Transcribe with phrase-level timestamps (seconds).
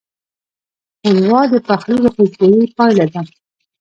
[1.07, 3.21] ښوروا د پخلي د خوشبویۍ پایله ده.